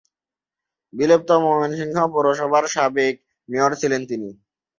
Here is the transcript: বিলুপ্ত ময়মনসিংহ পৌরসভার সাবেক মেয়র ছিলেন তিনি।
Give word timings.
বিলুপ্ত 0.93 1.29
ময়মনসিংহ 1.43 1.97
পৌরসভার 2.13 2.63
সাবেক 2.67 3.13
মেয়র 3.49 3.71
ছিলেন 3.81 4.01
তিনি। 4.09 4.29